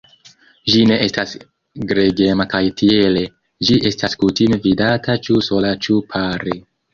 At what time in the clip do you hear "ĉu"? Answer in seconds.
5.29-5.39, 5.89-6.01